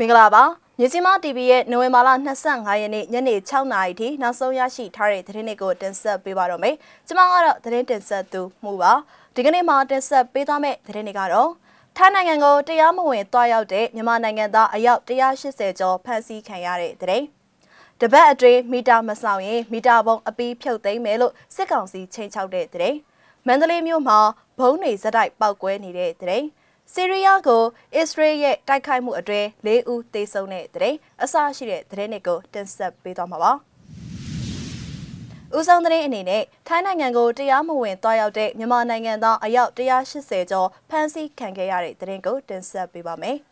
[0.00, 0.44] မင်္ဂလာပါ
[0.78, 2.08] မြစီမ TV ရဲ့နိုဝင်ဘာလ
[2.44, 6.74] 25ရက်နေ့ညနေ6နာရီထိနောက်ဆုံးရရှိထားတဲ့သတင်းတွေကိုတင်ဆက်ပေးပါတော့မယ်
[7.06, 8.92] ကျွန်မကတော့သတင်းတင်ဆက်သူမှုပါ
[9.34, 11.50] ဒီကနေ့မှာတင်ဆက်ပေးသွားမယ့်သတင်းတွေကတော့
[11.96, 17.26] ထိုင်းနိုင်ငံကိုတရားမဝင်တွားရောက်တဲ့မြန်မာနိုင်ငံသားအယောက်180ကျော်ဖမ်းဆီးခံရတဲ့သတင်း
[18.00, 22.98] တပတ်အတွင်းမီတာမဆောင်ရင်မီတာပုံအပီးဖြုတ်သိမ်းမယ်လို့စစ်ကောင်စီချိန်ချောက်တဲ့သတင်း
[23.46, 24.18] မန္တလေးမြို့မှာ
[24.58, 26.46] ဘုံတွေဇက်တိုက်ပောက်ကွဲနေတဲ့သတင်း
[26.94, 27.62] ဆီးရီးယားကို
[27.96, 33.52] အစ္စရေးရဲ့တိုက်ခိုက်မှုအတွင်း၄ဦးသေဆုံးတဲ့တဲ့အစရှိတဲ့သတင်းတွေကိုတင်ဆက်ပေးသွားမှာပါ။
[35.56, 43.38] ဦးဆောင်တဲ့အနေနဲ့ထိုင်းနိုင်ငံကိုတရားမဝင်သွားရောက်တဲ့မြန်မာနိုင်ငံသားအယောက်180ကျော်ဖမ်းဆီးခံခဲ့ရတဲ့သတင်းကိုတင်ဆက်ပေးပါမယ်။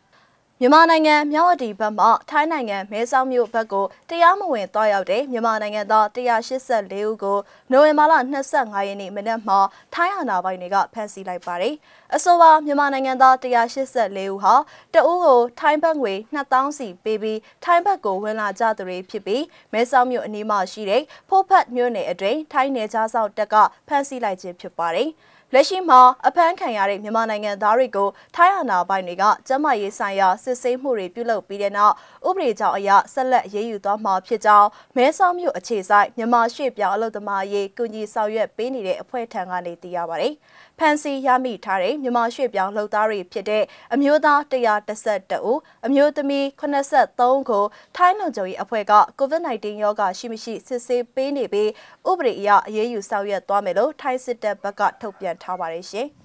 [0.61, 7.37] မြန်မာနိုင်ငံမြောက်ဝတီဘက်မှထိုင်းနိုင်ငံမဲဆောက်မြို့ဘက်ကိုတရားမဝင်သွားရောက်တဲ့မြန်မာနိုင်ငံသား184ဦးကို
[7.71, 8.13] နိုဝင်ဘာလ
[8.51, 9.59] 25ရက်နေ့မနက်မှာ
[9.93, 11.75] ထိုင်းအာဏာပိုင်တွေကဖမ်းဆီးလိုက်ပါတယ်။
[12.15, 14.53] အဆိုပါမြန်မာနိုင်ငံသား184ဦးဟာ
[14.93, 23.55] တအူးကိုထိုင်းဘက်ငွေ2000စီပေးပြီးထိုင်းဘက်ကိုဝင်လာကြသူတွေဖြစ်ပြီးမဲဆောက်မြို့အနီးမှာရှိတဲ့ဖိုးဖတ်မြို့နယ်အတွင်းထိုင်းနယ်ခြားစောင့်တပ်က
[23.87, 25.09] ဖမ်းဆီးလိုက်ခြင်းဖြစ်ပါတယ်။
[25.53, 31.93] လက်ရှိမှာအဖမ်းခံရတဲ့မြန်မာနိုင်ငံသားတွေကိုထိုင်းအာဏာပိုင်တွေကကျန်းမာရေးဆိုင်ရာစစ်ဆေးမှုတွေပြုလုပ်ပြီးတဲ့နောက်
[32.27, 40.33] ဥပဒေကြောင့်အရဆက်လက်ရေးယူသွားမှာဖြစ်ကြောင်းမဲဆောက်မြို့အခြေဆိုင်မြန်မာရွှေ့ပြောင်းအလုပ်သမားရေးကူညီဆောင်ရွက်ပေးနေတဲ့အဖွဲ့ထံကနေသိရပါတယ်။
[40.79, 51.69] ဖမ်းဆီးရမိထားတဲ့မြန်မာရွှေ့ပြောင်းလှုပ်သားတွေဖြစ်တဲ့အမျိုးသား132ဦးအမျိုးသမီး83ကိုထိုင်းလုံခြုံရေးအဖွဲ့က COVID-19 ရောဂါရှိမရှိစစ်ဆေးပေးနေပြီး
[52.09, 56.07] ဥပဒေအရအရေးယူဆောင်ရွက်သွားမယ်လို့ထိုင်းစစ်တပ်ဘက်ကထုတ်ပြန်ထားပါတယ်ရှင်။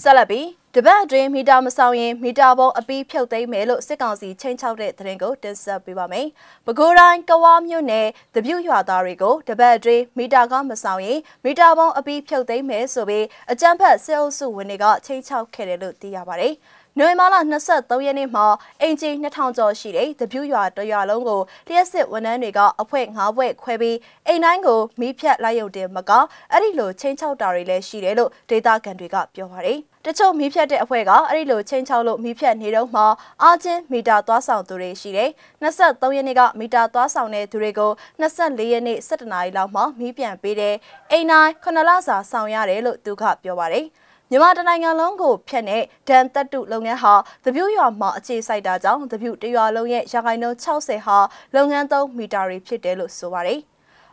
[0.00, 6.26] ဆက်လက်ပြီးတပတ်အတွင်းမီတာမဆောင်ရင်မီတာပုံအပီးဖြုတ်သိမ်းမယ်လို့စစ်ကောင်စီချိန်ချောက်တဲ့သတင်းကိုတင်ဆက်ပေးပါမယ်။
[6.66, 16.54] ပဲခူးတိုင်းကဝါမြို့နယ်တပြုတ်ရွာသားတွေကိုတပတ်အတွင်းမီတာကမဆောင်ရင်မီတာပုံအပီးဖြုတ်သိမ်းမယ်ဆိုပြီးအကြမ်းဖက်စစ်အုပ်စုဝင်တွေကချိန်ချောက်ခဲ့တယ်လို့သိရပါတယ်။
[17.02, 17.36] နိုဝင်ဘာလ
[17.72, 18.46] 23ရက်နေ့မှာ
[18.82, 23.96] အင်ဂျီ2000ကျော်ရှိတဲ့တပြူရွာတရွာလုံးကိုလျှက်စစ်ဝန်ထမ်းတွေကအဖွဲ့9ဘွဲ့ခွဲပြီး
[24.26, 26.10] အိမ်တိုင်းကိုမီးဖြတ်လိုက်ရုံတင်မက
[26.52, 33.02] အဲ့ဒီလိုချင်းချောက်တာတွေလည်းရှိတယ်လို့ဒေတာကန်တွေကပြောပါတယ်တချို့မီးဖြတ်တဲ့အဖွဲ့ကအဲ့ဒီလိုချင်းချောက်လို့မီးဖြတ်နေတော့မှ
[33.42, 35.30] အာချင်းမီတာသွားဆောင်သူတွေရှိတယ်။
[35.62, 37.90] 23ရက်နေ့ကမီတာသွားဆောင်တဲ့သူတွေကို
[38.20, 40.74] 24ရက်နေ့17နာရီလောက်မှမီးပြန်ပေးတယ်။
[41.10, 43.86] အိမ်တိုင်း9လစာဆောင်ရတယ်လို့သူကပြောပါတယ်။
[44.32, 47.14] မြန်မာတနိုင်ငံလုံးကိုဖျက်တဲ့ဒန်တက်တုလုပ်ငန်းဟာ
[47.44, 51.18] သပြုရွာမှာအခြေစိုက်တာကြောင့်သပြုတရွာလုံးရဲ့ရာခိုင်နှုန်း60ဟာ
[51.54, 53.60] လုပ်ငန်းသုံးမီတာတွေဖြစ်တယ်လို့ဆိုပါတယ်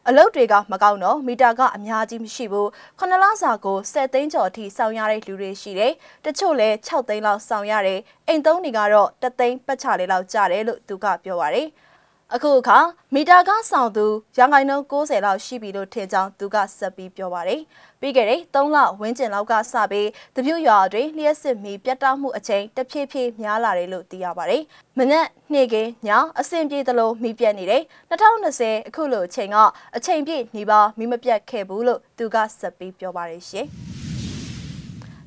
[0.08, 2.70] အလုပ်တွေကမကောက်တော့မီတာကအများကြီးမရှိဘူး
[3.00, 5.94] ခုနလစာကို10သိန်းကျော်အထိစောင်းရတဲ့လူတွေရှိတယ်
[6.26, 11.68] တချို့လဲ6သိန်းလောက်စောင်းရတယ်အိမ်သုံးတွေကတော့3သိန်းပတ်ချလေးလောက်ကျတယ်လို့သူကပြောပါတယ်
[12.36, 12.80] အခုအခါ
[13.14, 14.06] မီတာကဆောင်သူ
[14.38, 17.62] ရန်ကုန်နှုန်း60လောက်ရှိပြီလို့ထင်ကြောင်းသူကဆက်ပြီးပြောပါတယ်။
[18.00, 24.62] ပြီးခဲ့တဲ့3လဝန်းကျင်လောက်ကစပြီးတပြည့်ရွာတွင်လျှက်စစ်မီပြတ်တောက်မှုအချိန်တဖြည်းဖြည်းများလာတယ်လို့သိရပါတယ်။
[24.98, 25.76] မနက်နေ့က
[26.08, 29.58] ညအဆင်ပြေသလိုမီးပြတ်နေတယ်။2020အခုလိုအချိန်က
[29.96, 33.68] အချိန်ပြည့်နေပါမီးမပြတ်ခဲ့ဘူးလို့သူကဆက်ပြီးပြောပါတယ်ရှင်။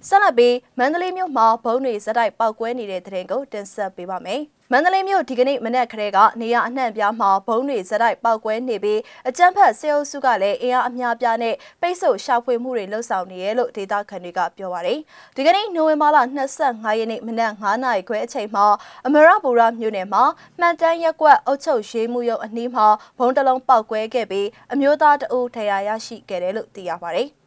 [0.08, 14.98] ဆက်လက်ပြီးမန္တလေးမြို့မှာဘုံတွေဇက်တိုက်ပောက်ကွဲနေတဲ့တဲ့ရင်ကိုတင်ဆက်ပေးပါမယ်။မန္တလေးမြို့ဒီကနေ့မနက်ခရဲကနေရအနှံ့ပြားမှာဘုံတွေဇက်တိုက်ပောက်ကွဲနေပြီးအကြမ်းဖက်စေအုပ်စုကလည်းအင်အားအများပြားနဲ့ပိတ်ဆို့ရှာဖွေမှုတွေလှုပ်ဆောင်နေရလို့ဒေသခံတွေကပြောပါတယ်။
[15.36, 16.18] ဒီကနေ့နိုဝင်ဘာလ
[16.58, 18.66] 25ရက်နေ့မနက်9နာရီခွဲအချိန်မှာ
[19.06, 20.24] အမရပူရမြို့နယ်မှာ
[20.58, 22.86] မှန်တမ်းရက်ကွက်အုပ်ချုပ်ရေးမှုရုံအနီးမှာ
[23.18, 27.30] ဘုံတလုံးပောက်ကွဲခဲ့ပြီးအမျိုးသားတအုပ်ထရာရရှိခဲ့တယ်လို့သိရပါတယ်။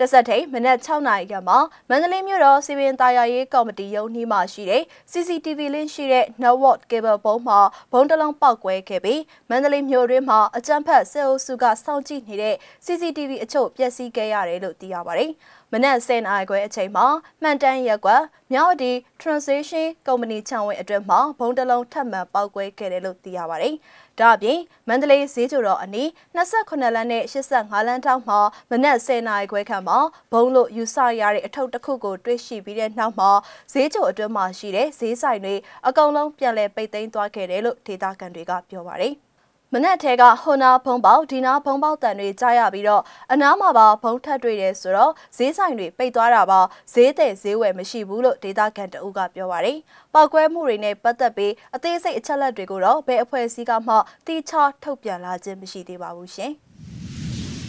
[0.00, 1.58] တဆက်ထိန်မနက်6နာရီခန့်မှာ
[1.88, 7.58] မန္တလေးမြို့တော်စီပင်တာယာရေးကော်မတီရုံးနှီးမှာရှိတဲ့ CCTV လင်းရှိတဲ့ network cable ပုံးမှာ
[7.92, 9.20] ဘုံတလုံးပောက်ကွဲခဲ့ပြီး
[9.50, 12.54] မန္တလေးမြို့တွင်းမှာအကြမ်းဖက်စစ်အုပ်စုကစောင့်ကြည့်နေတဲ့
[12.84, 15.30] CCTV အချို့ပျက်စီးခဲ့ရတယ်လို့သိရပါတယ်။
[15.72, 17.06] မနက်10:00နာရီခွဲအချိန်မှာ
[17.42, 18.22] မှန်တမ်းရက်ကွက်
[18.52, 23.74] မြောက်ဝတီ Transition Company ခြံဝင်းအတွင်းမှာဘုံတလုံးထပ်မံပောက်ကွဲခဲ့တယ်လို့သိရပါတယ်။
[24.18, 28.38] ဒါအပြင်မန္တလေးဈေးချိုတော်အနီး28လမ်းနဲ့85လမ်းထောက်မှာ
[28.70, 29.98] မနက်10:00နာရီခွဲခန့်မှာ
[30.32, 33.30] ဘုံလို့ယူဆရတဲ့အထုပ်တစ်ခုကိုတွေ့ရှိပြီးတဲ့နောက်မှာ
[33.72, 35.54] ဈေးချိုအတွင်းမှာရှိတဲ့ဈေးဆိုင်တွေ
[35.86, 39.14] အကုန်လုံးပြန်လည်ပိတ်သိမ်းသွားခဲ့တယ်လို့ဒေသခံတွေကပြောပါတယ်။
[39.72, 43.02] မနက်ထဲကဟိုနာဖုံပေါက်ဒီနာဖုံပေါက်တန်တွေကြားရပြီးတော့
[43.32, 46.60] အနားမှာပါဖုံထက်တွေ့တယ်ဆိုတော့ဈေးဆိုင်တွေပိတ်သွားတာပါ
[46.92, 49.78] ဈေးတဲ့ဈေးဝယ်မရှိဘူးလို့ဒေတာကန်တအုပ်ကပြောပါတယ်။
[50.14, 53.94] ပောက်ကွဲမှုတွေနဲ့ပတ်သက်ပြီးအသေးစိတ်အချက်လက်တွေကိုတော့ဘယ်အဖွဲ့အစည်းကမှ
[54.26, 56.52] တိကျထုတ်ပြန်လာခြင်းမရှိသေးပါဘူးရှင်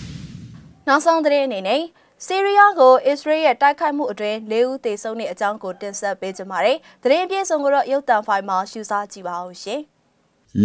[0.88, 1.82] ။နောက်ဆုံးသတင်းအနေနဲ့
[2.26, 9.84] ဆီးရီးယားကိုအစ္စရေးရဲ့တိုက်ခိုက်မှုအတွင်း၄ဦးသေဆုံးတဲ့အကြောင်းကိုတင်ဆက်ပေးကြပါမယ်။သတင်းအပြည့်အစုံကိုတော့ရုပ်သံဖိုင်မှာရှုစားကြည့်ပါဦးရှင်။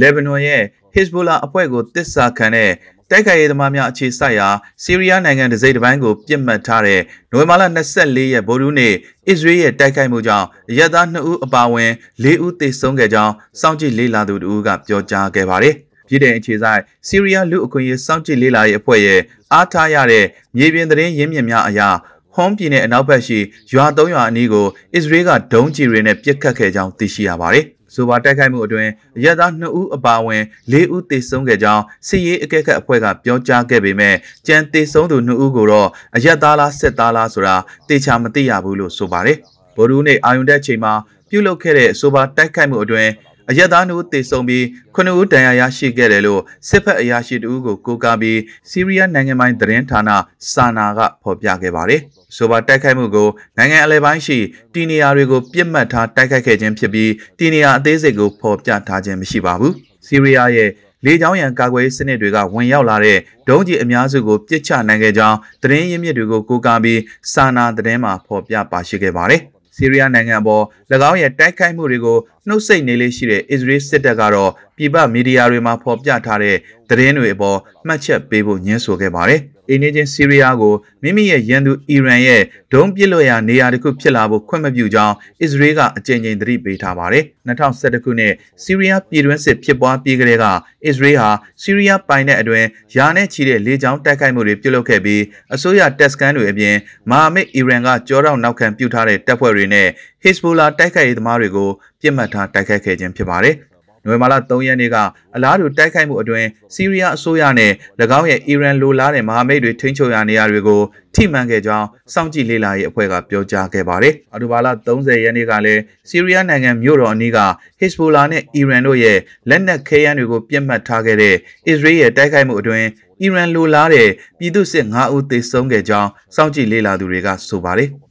[0.00, 0.62] လေဘနွန်ရဲ့
[0.94, 2.70] Hezbollah အဖွဲ့ကိုတစ္ဆာခံတဲ့
[3.10, 4.48] တတိုက်ခိုက်ရေးသမားများအခြေစိုက်ရာ
[4.82, 7.00] ဆီးရီးယားနိုင်ငံဒစိမ့်တစ်ပိုင်းကိုပြစ်မှတ်ထားတဲ့
[7.32, 7.62] နိုဝင်ဘာလ
[7.96, 8.94] 24ရက်ဗိုလ်ထူးနေ့
[9.28, 10.46] အစ္စရေးရဲ့တိုက်ခိုက်မှုကြောင့်
[10.78, 11.90] ရဲသား2ဦးအပါအဝင်
[12.22, 15.74] 4ဦးသေဆုံးခဲ့ကြောင်းစောင့်ကြည့်လေ့လာသူတို့ကပြောကြားခဲ့ပါတယ်။
[16.08, 19.20] ပြည်ထောင်အခြေဆိုင်ဆီးရီးယားလူအခွင့်အရေးစောင့်ကြည့်လေ့လာရေးအဖွဲ့ရဲ့
[19.52, 20.24] အားထားရတဲ့
[20.56, 21.88] မြေပြင်သတင်းရင်းမြစ်များအရာ
[22.34, 23.38] ဟွန်ပြည်နယ်အနောက်ဘက်ရှိ
[23.72, 28.90] ရွာ၃ရွာအနီးကိုအစ္စရေးကဒုံးကျည်တွေနဲ့ပစ်ခတ်ခဲ့ကြောင်းသိရှိရပါတယ်။ ဆိုပါတိုက်ခိုက်မှုအတွင်း
[29.24, 30.42] ရဲသား2ဦးအပါအဝင်
[30.72, 34.14] 4ဦးသေဆုံးခဲ့ကြောင်းစစ်ရေးအကဲခတ်အဖွဲ့ကပြောကြားခဲ့ပေမဲ့
[34.46, 37.56] ကြံသေဆုံးသူ2ဦးကိုတော့အရက်သားလားစစ်သားလားဆိုတာ
[37.88, 39.38] တေချာမသိရဘူးလို့ဆိုပါတယ်။
[39.76, 40.92] ဗိုလ်ရူးနေ့အာယုန်တက်ချိန်မှာ
[41.28, 43.10] ပြုတ်လုခဲ့တဲ့ဆိုပါတိုက်ခိုက်မှုအတွင်း
[43.50, 48.40] အရက်သားတို့တေဆုံပြီးခုနှစ်ဦးတန်ရာရရှိခဲ့တယ်လို့စစ်ဖက်အရာရှိတဦးကိုကိုးကားပြီး
[48.70, 50.10] စီးရီးယားနိုင်ငံပိုင်းသတင်းဌာန
[50.52, 52.00] စာနာကဖော်ပြခဲ့ပါတယ်။
[52.36, 53.28] ဆိုပါတိုက်ခိုက်မှုကို
[53.58, 54.38] နိုင်ငံအလဲပိုင်းရှိ
[54.74, 59.72] တီနေယာတွေကိုပြစ်မှတ်ထားတိုက်ခိုက်ခဲ့ခြင်းဖြစ်ပြီးတီနေယာအသေးစိတ်ကိုဖော်ပြထားခြင်းမရှိပါဘူး။
[60.06, 60.70] စီးရီးယားရဲ့
[61.04, 63.18] လေကြောင်းရန်ကာကွယ်ရေးစနစ်တွေကဝင်ရောက်လာတဲ့
[63.48, 67.00] ဒုံးကျည်အများစုကိုပြစ်ချနိုင်ခဲ့ကြောင်းသတင်းရင်းမြစ်တွေကိုကိုးကားပြီး
[67.32, 69.42] စာနာသတင်းမှာဖော်ပြပါရှိခဲ့ပါတယ်။
[69.76, 70.64] ဆီးရီးယားနိုင်ငံပေါ်၎
[71.10, 76.56] င်းရဲ့တိုက်ခိုက်မှုတွေကိုနှုတ်ဆက်နေလေးရှိတဲ့အစ္စရေးစစ်တပ်ကတော့ပြည်ပမီဒီယာတွေမှာဖော်ပြထားတဲ့
[76.88, 79.40] သတင်းတွေအပေါ်မှတ်ချက်ပေးဖို့ညှင်းဆိုခဲ့ပါတယ်။
[79.72, 82.42] အိန္ဒိယဆီးရီးယားကိုမိမိရဲ့ရန်သူအီရန်ရဲ့
[82.72, 88.32] ဒုံးပစ်လွှတ်ရာနေရာတစ်ခုဖြစ်လာဖို့ခွင့်မပြုကြောင်းအစ္စရေးကအကြိမ်ကြိမ်သတိပေးထားပါတယ်။2011ခုနှစ်
[88.62, 90.44] ဆီးရီးယားပြည်တွင်းစစ်ဖြစ်ပွားပြီးကတည်းက
[90.86, 91.30] အစ္စရေးဟာ
[91.62, 92.66] ဆီးရီးယားပိုင်တဲ့အတွင်း
[92.96, 95.22] ယာနဲ့ချီတဲ့လေကြောင်းတိုက်ခိုက်မှုတွေပြုလုပ်ခဲ့ပြီး
[95.54, 96.76] အစိုးရတက်စကန်တွေအပြင်
[97.10, 99.88] မဟာမိတ်အီရန်ကကြောတော့နောက်ခံပြုထားတဲ့တပ်ဖွဲ့တွေနဲ့
[100.22, 101.70] ဟစ်စဘိုလာတိုက်ခိုက်ရေးသမားတွေကို
[102.00, 103.56] ပြစ်မှတ်ထားတိုက်ခိုက်ခဲ့ခြင်းဖြစ်ပါတယ်။
[104.04, 104.96] နိုဝင်ဘာလ3ရက်နေ့က
[105.34, 107.72] အလားတူတိုက်ခိုက်မှုအတွင်းစီးရီးယားအစိုးရနဲ့၎
[108.18, 110.80] င်းရဲ့အီရန်လိုလားတဲ့မဟာမိတ်တွေထိန်းချုပ်ရာနေရာတွေကို
[111.14, 117.38] ထိမှန်ခဲ့ကြောင်းစောင့်ကြည့်လေ့လာရေးအဖွဲ့ကပြောကြားခဲ့ပါတယ်။အော်တိုဘာလ30ရက်နေ့ကလည်းစီးရီးယားနိုင်ငံမြို့တော်အနီးက
[117.78, 119.18] ဟစ်စဘိုလာနဲ့အီရန်တို့ရဲ့
[119.48, 121.34] လက်နက်ခဲယမ်းတွေကိုပြစ်မှတ်ထားခဲ့တဲ့
[121.66, 122.86] အစ္စရေးရဲ့တိုက်ခိုက်မှုအတွင်း
[123.20, 124.08] အီရန်လိုလားတဲ့
[124.38, 127.90] ပြည်သူစစ်9ဦးသေဆုံးခဲ့ကြောင်းစောင့်ကြည့်လေ့လာသူတွေကဆိုပါတယ်။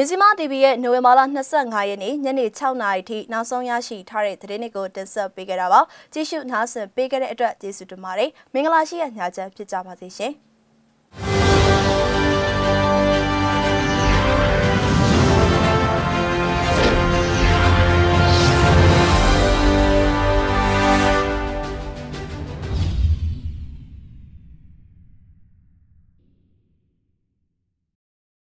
[0.00, 1.20] မြစီမ TV ရဲ့နိုဝင်ဘာလ
[1.54, 5.80] 25ရက်နေ့ညနေ6နာရီထိနောက်ဆုံးရရှိထားတဲ့သတင်းတွေကိုတင်ဆက်ပေးခဲ့တာပါ
[6.12, 10.32] ကြည့်ရှုနားဆင်ပေးခဲ့တဲ့အတွက်ကျေးဇူးတင်ပါတယ်မင်္ဂလာရှိတဲ့ညချမ်းဖြစ်ကြပါစေရှင်